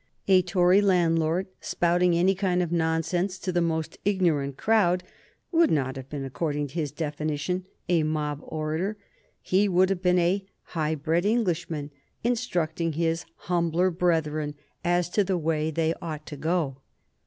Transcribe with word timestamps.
A 0.27 0.41
Tory 0.41 0.81
landlord 0.81 1.45
spouting 1.59 2.15
any 2.15 2.33
kind 2.33 2.63
of 2.63 2.71
nonsense 2.71 3.37
to 3.37 3.51
the 3.51 3.61
most 3.61 3.99
ignorant 4.03 4.57
crowd 4.57 5.03
would 5.51 5.69
not 5.69 5.95
have 5.95 6.09
been, 6.09 6.25
according 6.25 6.69
to 6.69 6.75
this 6.77 6.89
definition, 6.89 7.67
a 7.87 8.01
mob 8.01 8.39
orator; 8.41 8.97
he 9.43 9.69
would 9.69 9.89
have 9.91 10.01
been 10.01 10.17
a 10.17 10.43
high 10.63 10.95
bred 10.95 11.23
Englishman, 11.23 11.91
instructing 12.23 12.93
his 12.93 13.25
humbler 13.45 13.91
brethren 13.91 14.55
as 14.83 15.07
to 15.09 15.23
the 15.23 15.37
way 15.37 15.69
they 15.69 15.93
ought 16.01 16.25
to 16.25 16.35
go. 16.35 16.77